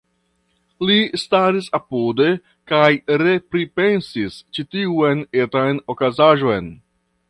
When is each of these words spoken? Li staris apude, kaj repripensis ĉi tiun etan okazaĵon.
Li 0.89 0.95
staris 1.23 1.67
apude, 1.79 2.31
kaj 2.73 2.89
repripensis 3.25 4.43
ĉi 4.57 4.69
tiun 4.75 5.27
etan 5.47 5.83
okazaĵon. 5.97 6.79